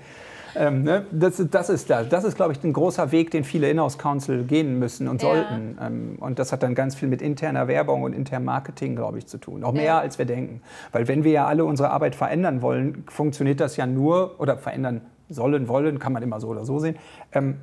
[0.55, 1.05] Ähm, ne?
[1.11, 2.03] das, das, ist da.
[2.03, 5.29] Das ist, glaube ich, ein großer Weg, den viele Inhouse Council gehen müssen und ja.
[5.29, 5.77] sollten.
[5.81, 9.27] Ähm, und das hat dann ganz viel mit interner Werbung und internem Marketing, glaube ich,
[9.27, 9.63] zu tun.
[9.63, 9.99] Auch mehr, ja.
[9.99, 10.61] als wir denken.
[10.91, 15.01] Weil wenn wir ja alle unsere Arbeit verändern wollen, funktioniert das ja nur, oder verändern
[15.29, 16.95] sollen, wollen, kann man immer so oder so sehen.
[17.31, 17.55] Ähm,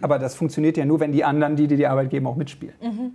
[0.00, 2.74] aber das funktioniert ja nur, wenn die anderen, die dir die Arbeit geben, auch mitspielen.
[2.80, 3.12] Mhm.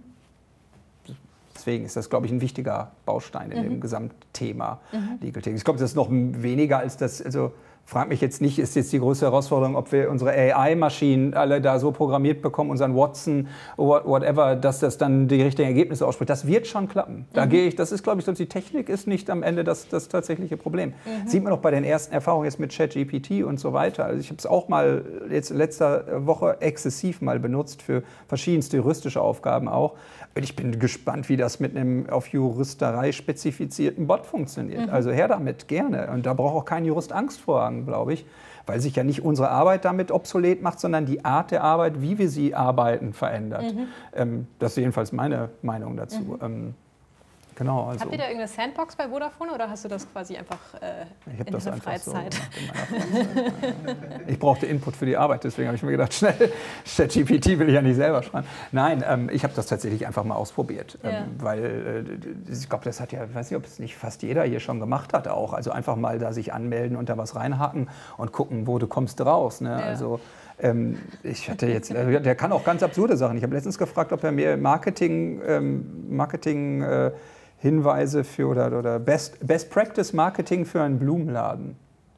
[1.56, 3.64] Deswegen ist das, glaube ich, ein wichtiger Baustein in mhm.
[3.64, 5.18] dem Gesamtthema mhm.
[5.22, 5.56] Legal Tech.
[5.56, 7.54] Ich glaube, das ist noch weniger als das, also
[7.86, 11.78] frage mich jetzt nicht, ist jetzt die größte Herausforderung, ob wir unsere AI-Maschinen alle da
[11.78, 16.30] so programmiert bekommen, unseren Watson, whatever, dass das dann die richtigen Ergebnisse ausspricht.
[16.32, 17.28] Das wird schon klappen.
[17.34, 17.50] Da mhm.
[17.50, 20.58] gehe ich, das ist, glaube ich, die Technik ist nicht am Ende das, das tatsächliche
[20.58, 20.89] Problem.
[21.06, 21.28] Mhm.
[21.28, 24.06] Sieht man auch bei den ersten Erfahrungen jetzt mit ChatGPT und so weiter.
[24.06, 29.21] Also ich habe es auch mal jetzt letzter Woche exzessiv mal benutzt für verschiedenste juristische
[29.21, 29.93] Aufgaben auch.
[30.38, 34.88] Und ich bin gespannt, wie das mit einem auf Juristerei spezifizierten Bot funktioniert.
[34.88, 34.93] Mhm.
[34.93, 36.12] Also her damit, gerne.
[36.12, 38.26] Und da braucht auch kein Jurist Angst vor haben, glaube ich,
[38.65, 42.17] weil sich ja nicht unsere Arbeit damit obsolet macht, sondern die Art der Arbeit, wie
[42.17, 43.74] wir sie arbeiten, verändert.
[43.74, 43.88] Mhm.
[44.13, 46.19] Ähm, das ist jedenfalls meine Meinung dazu.
[46.19, 46.38] Mhm.
[46.41, 46.74] Ähm,
[47.56, 50.60] Genau, also Habt ihr da irgendeine Sandbox bei Vodafone oder hast du das quasi einfach
[50.82, 52.34] äh, ich in das einfach Freizeit?
[52.34, 54.28] So Freizeit?
[54.28, 56.52] ich brauchte Input für die Arbeit, deswegen habe ich mir gedacht, schnell,
[56.86, 58.46] ChatGPT will ich ja nicht selber schreiben.
[58.74, 61.26] Nein, ähm, ich habe das tatsächlich einfach mal ausprobiert, ähm, ja.
[61.38, 62.06] weil
[62.48, 64.60] äh, ich glaube, das hat ja, ich weiß nicht, ob es nicht fast jeder hier
[64.60, 65.54] schon gemacht hat auch.
[65.54, 69.22] Also einfach mal da sich anmelden und da was reinhacken und gucken, wo du kommst
[69.22, 69.62] raus.
[69.62, 69.70] Ne?
[69.70, 69.78] Ja.
[69.78, 70.20] Also
[70.60, 73.38] ähm, ich hatte jetzt, äh, der kann auch ganz absurde Sachen.
[73.38, 77.12] Ich habe letztens gefragt, ob er mir Marketing, ähm, Marketing äh,
[77.65, 81.75] Hinweise für oder, oder Best, Best Practice Marketing für einen Blumenladen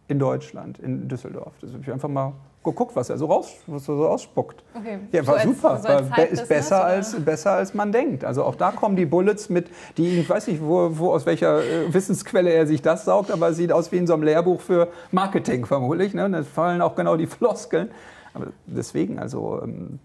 [0.09, 1.53] in Deutschland, in Düsseldorf.
[1.61, 2.33] Das habe ich einfach mal
[2.65, 4.61] geguckt, was er so, raus, was er so ausspuckt.
[4.73, 4.99] Okay.
[5.13, 5.77] Ja, war so super.
[5.77, 8.25] So war, ist besser als, besser als man denkt.
[8.25, 11.63] Also auch da kommen die Bullets mit, die ich weiß nicht, wo, wo aus welcher
[11.63, 14.59] äh, Wissensquelle er sich das saugt, aber es sieht aus wie in so einem Lehrbuch
[14.59, 16.13] für Marketing vermutlich.
[16.13, 16.29] Ne?
[16.29, 17.89] Da fallen auch genau die Floskeln.
[18.33, 19.99] Aber deswegen, also ähm,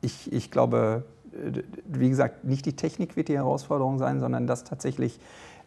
[0.00, 5.18] ich, ich glaube, wie gesagt, nicht die Technik wird die Herausforderung sein, sondern das tatsächlich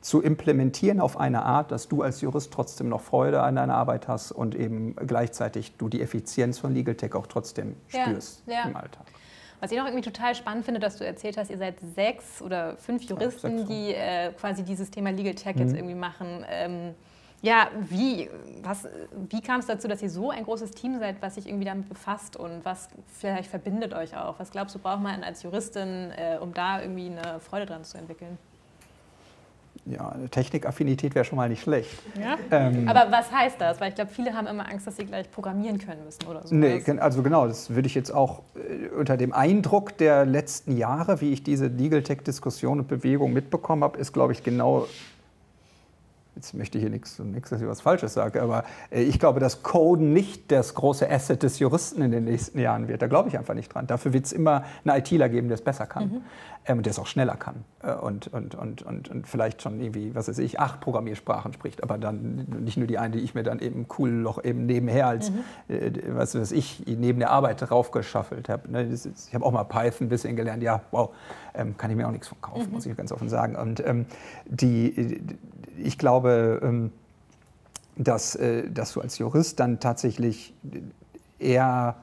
[0.01, 4.09] zu implementieren auf eine Art, dass du als Jurist trotzdem noch Freude an deiner Arbeit
[4.09, 8.63] hast und eben gleichzeitig du die Effizienz von Legal Tech auch trotzdem spürst ja, ja.
[8.65, 9.05] im Alltag.
[9.61, 12.75] Was ich noch irgendwie total spannend finde, dass du erzählt hast, ihr seid sechs oder
[12.75, 15.61] fünf Juristen, ja, die äh, quasi dieses Thema Legal Tech mhm.
[15.61, 16.45] jetzt irgendwie machen.
[16.49, 16.95] Ähm,
[17.43, 18.29] ja, wie,
[18.63, 18.87] was,
[19.29, 21.87] wie kam es dazu, dass ihr so ein großes Team seid, was sich irgendwie damit
[21.89, 24.39] befasst und was vielleicht verbindet euch auch?
[24.39, 27.97] Was glaubst du, braucht man als Juristin, äh, um da irgendwie eine Freude dran zu
[27.97, 28.39] entwickeln?
[29.85, 31.91] ja, eine Technikaffinität wäre schon mal nicht schlecht.
[32.19, 32.37] Ja?
[32.51, 33.81] Ähm, Aber was heißt das?
[33.81, 36.55] Weil ich glaube, viele haben immer Angst, dass sie gleich programmieren können müssen oder so.
[36.55, 41.19] Nee, also genau, das würde ich jetzt auch äh, unter dem Eindruck der letzten Jahre,
[41.19, 44.87] wie ich diese Legal Tech-Diskussion und Bewegung mitbekommen habe, ist, glaube ich, genau
[46.35, 49.39] jetzt möchte ich hier nichts, nichts, dass ich was Falsches sage, aber äh, ich glaube,
[49.39, 53.01] dass Coden nicht das große Asset des Juristen in den nächsten Jahren wird.
[53.01, 53.87] Da glaube ich einfach nicht dran.
[53.87, 56.21] Dafür wird es immer einen ITler geben, der es besser kann mhm.
[56.65, 59.79] ähm, und der es auch schneller kann äh, und, und, und, und, und vielleicht schon
[59.79, 63.35] irgendwie, was weiß ich, acht Programmiersprachen spricht, aber dann nicht nur die eine, die ich
[63.35, 65.43] mir dann eben cool noch eben nebenher als, mhm.
[65.67, 68.71] äh, was weiß ich, neben der Arbeit raufgeschaffelt habe.
[68.71, 68.89] Ne?
[68.91, 71.11] Ich habe auch mal Python ein bisschen gelernt, ja, wow,
[71.53, 72.73] ähm, kann ich mir auch nichts von kaufen, mhm.
[72.73, 73.55] muss ich ganz offen sagen.
[73.55, 74.05] Und ähm,
[74.45, 75.21] die,
[75.77, 76.91] ich glaube, ähm,
[77.95, 80.53] dass, äh, dass du als Jurist dann tatsächlich
[81.39, 81.95] eher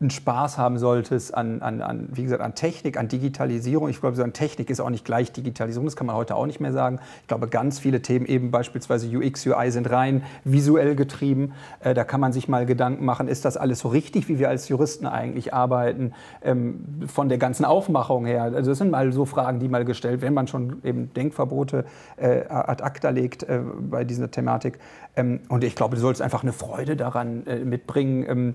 [0.00, 3.88] einen Spaß haben solltest an, an, an, wie gesagt, an Technik, an Digitalisierung.
[3.88, 6.46] Ich glaube, so an Technik ist auch nicht gleich Digitalisierung, das kann man heute auch
[6.46, 6.98] nicht mehr sagen.
[7.22, 11.52] Ich glaube, ganz viele Themen, eben beispielsweise UX, UI, sind rein visuell getrieben.
[11.80, 14.48] Äh, da kann man sich mal Gedanken machen, ist das alles so richtig, wie wir
[14.48, 18.42] als Juristen eigentlich arbeiten, ähm, von der ganzen Aufmachung her.
[18.42, 21.84] Also das sind mal so Fragen, die mal gestellt, wenn man schon eben Denkverbote
[22.16, 24.78] äh, ad acta legt äh, bei dieser Thematik.
[25.16, 28.54] Ähm, und ich glaube, du sollst einfach eine Freude daran äh, mitbringen, ähm,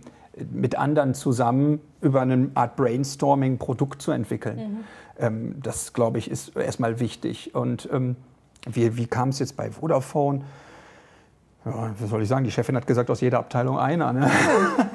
[0.52, 4.58] mit anderen zusammen über eine Art Brainstorming Produkt zu entwickeln.
[4.58, 4.78] Mhm.
[5.18, 7.54] Ähm, das, glaube ich, ist erstmal wichtig.
[7.56, 8.16] Und ähm,
[8.70, 10.42] wie, wie kam es jetzt bei Vodafone?
[11.66, 12.46] Ja, was soll ich sagen?
[12.46, 14.14] Die Chefin hat gesagt, aus jeder Abteilung einer.
[14.14, 14.30] Ne?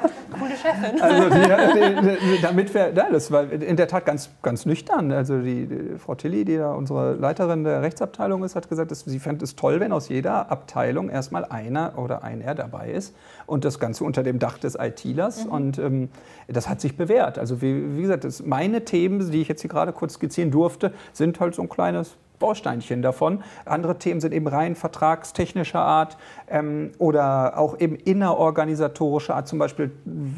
[0.64, 1.00] Chefin.
[1.00, 5.12] Also die, damit wir, ja, das war in der Tat ganz, ganz nüchtern.
[5.12, 9.00] Also die, die, Frau Tilly, die da unsere Leiterin der Rechtsabteilung ist, hat gesagt, dass
[9.00, 13.14] sie fände es toll, wenn aus jeder Abteilung erstmal einer oder einer dabei ist
[13.46, 15.44] und das Ganze unter dem Dach des ITlers.
[15.44, 15.50] Mhm.
[15.50, 16.08] Und ähm,
[16.48, 17.38] das hat sich bewährt.
[17.38, 20.92] Also wie, wie gesagt, das, meine Themen, die ich jetzt hier gerade kurz skizzieren durfte,
[21.12, 23.42] sind halt so ein kleines Bausteinchen davon.
[23.64, 26.16] Andere Themen sind eben rein vertragstechnischer Art
[26.48, 29.48] ähm, oder auch eben innerorganisatorischer Art.
[29.48, 29.92] Zum Beispiel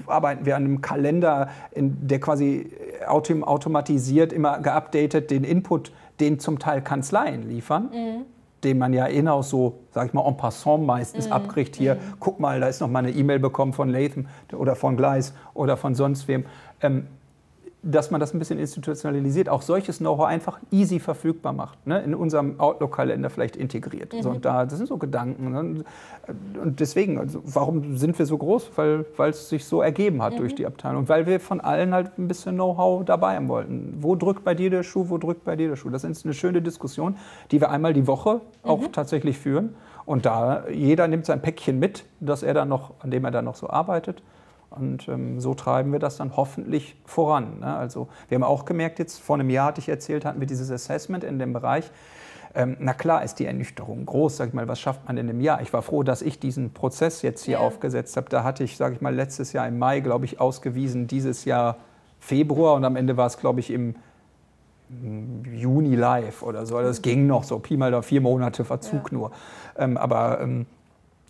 [0.06, 2.70] arbeiten wir an einem Kalender, in, der quasi
[3.06, 7.90] autom automatisiert, immer geupdatet den Input, den zum Teil Kanzleien liefern.
[7.92, 11.32] Mhm den man ja in-house so, sag ich mal, en passant meistens mm.
[11.32, 11.76] abkriegt.
[11.76, 11.98] Hier, mm.
[12.18, 15.76] guck mal, da ist noch mal eine E-Mail bekommen von Latham oder von Gleis oder
[15.76, 16.44] von sonst wem.
[16.82, 17.06] Ähm,
[17.86, 22.00] dass man das ein bisschen institutionalisiert, auch solches Know-how einfach easy verfügbar macht, ne?
[22.00, 24.12] in unserem Outlook-Kalender vielleicht integriert.
[24.12, 24.22] Mhm.
[24.22, 25.52] So, und da, das sind so Gedanken.
[25.52, 25.84] Ne?
[26.62, 28.72] Und deswegen, also, warum sind wir so groß?
[28.74, 30.38] Weil, weil es sich so ergeben hat mhm.
[30.38, 31.02] durch die Abteilung.
[31.02, 33.98] Und weil wir von allen halt ein bisschen Know-how dabei haben wollten.
[34.00, 35.90] Wo drückt bei dir der Schuh, wo drückt bei dir der Schuh?
[35.90, 37.16] Das ist eine schöne Diskussion,
[37.52, 38.70] die wir einmal die Woche mhm.
[38.70, 39.76] auch tatsächlich führen.
[40.06, 43.44] Und da jeder nimmt sein Päckchen mit, dass er dann noch, an dem er dann
[43.44, 44.22] noch so arbeitet.
[44.70, 47.60] Und ähm, so treiben wir das dann hoffentlich voran.
[47.60, 47.76] Ne?
[47.76, 50.70] Also wir haben auch gemerkt, jetzt vor einem Jahr hatte ich erzählt, hatten wir dieses
[50.70, 51.90] Assessment in dem Bereich.
[52.54, 55.40] Ähm, na klar ist die Ernüchterung groß, sag ich mal, was schafft man in einem
[55.40, 55.60] Jahr?
[55.60, 57.60] Ich war froh, dass ich diesen Prozess jetzt hier ja.
[57.60, 58.28] aufgesetzt habe.
[58.30, 61.76] Da hatte ich, sage ich mal, letztes Jahr im Mai, glaube ich, ausgewiesen, dieses Jahr
[62.18, 63.94] Februar und am Ende war es, glaube ich, im
[65.52, 66.80] Juni live oder so.
[66.80, 69.18] Das ging noch so, Pi mal da vier Monate Verzug ja.
[69.18, 69.30] nur.
[69.76, 70.66] Ähm, aber ähm,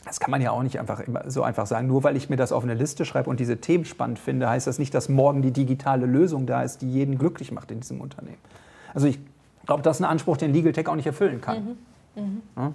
[0.07, 1.89] das kann man ja auch nicht einfach immer so einfach sagen.
[1.89, 4.67] Nur weil ich mir das auf eine Liste schreibe und diese Themen spannend finde, heißt
[4.67, 8.01] das nicht, dass morgen die digitale Lösung da ist, die jeden glücklich macht in diesem
[8.01, 8.39] Unternehmen.
[8.95, 9.19] Also ich
[9.67, 11.77] glaube, das ist ein Anspruch, den Legal Tech auch nicht erfüllen kann.
[12.15, 12.23] Mhm.
[12.23, 12.43] Mhm.
[12.57, 12.73] Ja?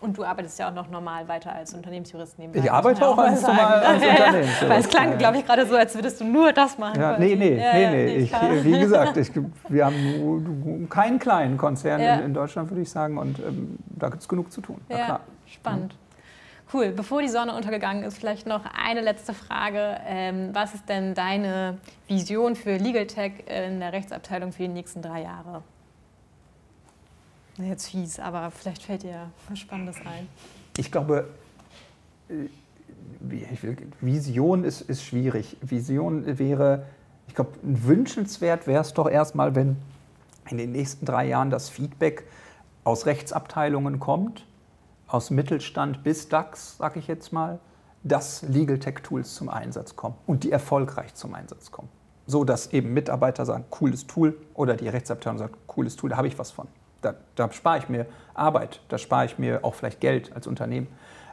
[0.00, 2.60] Und du arbeitest ja auch noch normal weiter als Unternehmensjurist nebenbei.
[2.60, 4.68] Ich arbeite auch, als normal als Unternehmensjurist.
[4.68, 6.98] Weil es klang, glaube ich, gerade so, als würdest du nur das machen.
[6.98, 8.16] Ja, nee, nee, ja, nee, nee.
[8.16, 8.32] Ich,
[8.64, 9.30] wie gesagt, ich,
[9.68, 12.14] wir haben keinen kleinen Konzern ja.
[12.14, 13.18] in, in, Deutschland, würde ich sagen.
[13.18, 14.80] Und ähm, da gibt es genug zu tun.
[14.88, 15.94] Ja, spannend.
[16.72, 16.92] Cool.
[16.92, 19.98] Bevor die Sonne untergegangen ist, vielleicht noch eine letzte Frage.
[20.06, 25.02] Ähm, was ist denn deine Vision für Legal Tech in der Rechtsabteilung für die nächsten
[25.02, 25.62] drei Jahre?
[27.58, 30.28] Jetzt fies, aber vielleicht fällt dir was Spannendes ein.
[30.76, 31.28] Ich glaube,
[32.28, 32.48] äh,
[34.00, 35.56] Vision ist, ist schwierig.
[35.60, 36.86] Vision wäre,
[37.26, 39.76] ich glaube, wünschenswert wäre es doch erstmal, wenn
[40.48, 42.24] in den nächsten drei Jahren das Feedback
[42.84, 44.46] aus Rechtsabteilungen kommt,
[45.10, 47.58] aus Mittelstand bis DAX, sage ich jetzt mal,
[48.02, 51.88] dass Legal Tech Tools zum Einsatz kommen und die erfolgreich zum Einsatz kommen.
[52.26, 56.28] So dass eben Mitarbeiter sagen, cooles Tool oder die Rechtsabteilung sagt, cooles Tool, da habe
[56.28, 56.68] ich was von.
[57.02, 60.86] Da, da spare ich mir Arbeit, da spare ich mir auch vielleicht Geld als Unternehmen.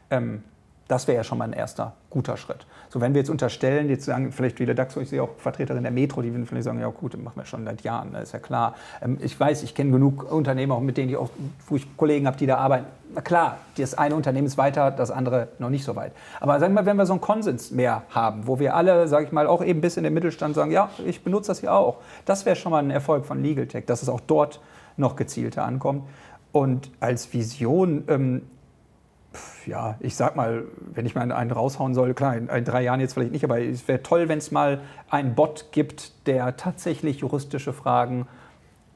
[0.10, 0.44] Ähm,
[0.88, 2.66] das wäre ja schon mal ein erster guter Schritt.
[2.90, 5.92] So, wenn wir jetzt unterstellen, jetzt sagen vielleicht wieder DAX, ich sehe auch Vertreterinnen der
[5.92, 8.32] Metro, die würden vielleicht sagen, ja gut, das machen wir schon seit Jahren, das ist
[8.32, 8.76] ja klar.
[9.02, 11.30] Ähm, ich weiß, ich kenne genug Unternehmer, mit denen ich auch,
[11.68, 12.86] wo ich Kollegen habe, die da arbeiten.
[13.24, 16.12] Klar, das eine Unternehmen ist weiter, das andere noch nicht so weit.
[16.40, 19.26] Aber sagen wir mal, wenn wir so einen Konsens mehr haben, wo wir alle, sage
[19.26, 21.98] ich mal, auch eben bis in den Mittelstand sagen, ja, ich benutze das hier auch,
[22.26, 24.60] das wäre schon mal ein Erfolg von Legal Tech, dass es auch dort
[24.98, 26.04] noch gezielter ankommt.
[26.52, 28.42] Und als Vision ähm,
[29.66, 33.00] ja, ich sag mal, wenn ich mal einen raushauen soll, klar, in, in drei Jahren
[33.00, 37.20] jetzt vielleicht nicht, aber es wäre toll, wenn es mal einen Bot gibt, der tatsächlich
[37.20, 38.28] juristische Fragen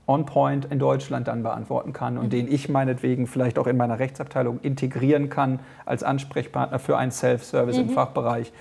[0.07, 2.29] on point in Deutschland dann beantworten kann und mhm.
[2.29, 7.77] den ich meinetwegen vielleicht auch in meiner Rechtsabteilung integrieren kann als Ansprechpartner für einen Self-Service
[7.77, 7.83] mhm.
[7.83, 8.51] im Fachbereich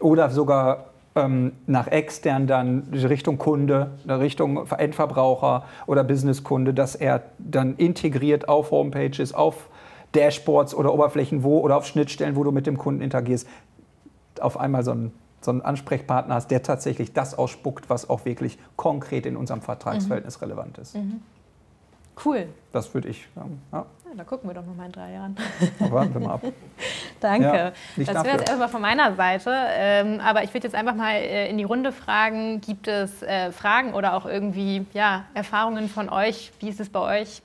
[0.00, 7.76] oder sogar ähm, nach extern dann Richtung Kunde, Richtung Endverbraucher oder Businesskunde, dass er dann
[7.76, 9.68] integriert auf Homepages, auf
[10.14, 13.48] Dashboards oder Oberflächen wo oder auf Schnittstellen, wo du mit dem Kunden interagierst,
[14.40, 18.58] auf einmal so einen, so einen Ansprechpartner hast, der tatsächlich das ausspuckt, was auch wirklich
[18.76, 20.44] konkret in unserem Vertragsverhältnis mhm.
[20.44, 20.94] relevant ist.
[20.94, 21.22] Mhm.
[22.24, 22.48] Cool.
[22.72, 23.62] Das würde ich sagen.
[23.72, 23.86] Ja.
[24.08, 25.36] Ja, da gucken wir doch noch mal in drei Jahren.
[25.80, 26.42] warten wir mal ab.
[27.20, 27.44] Danke.
[27.44, 29.52] Ja, das wäre jetzt erstmal von meiner Seite.
[29.54, 33.52] Ähm, aber ich würde jetzt einfach mal äh, in die Runde fragen: Gibt es äh,
[33.52, 36.52] Fragen oder auch irgendwie ja, Erfahrungen von euch?
[36.58, 37.42] Wie ist es bei euch?